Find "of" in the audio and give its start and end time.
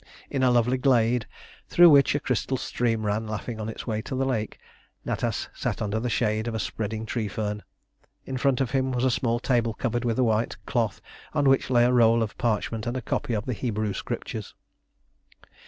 6.47-6.55, 8.61-8.71, 12.23-12.35, 13.35-13.45